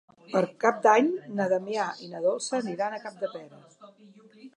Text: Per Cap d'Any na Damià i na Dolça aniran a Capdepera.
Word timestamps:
Per 0.35 0.39
Cap 0.63 0.77
d'Any 0.85 1.09
na 1.39 1.45
Damià 1.51 1.85
i 2.05 2.09
na 2.13 2.21
Dolça 2.23 2.57
aniran 2.61 2.95
a 2.95 2.99
Capdepera. 3.05 3.61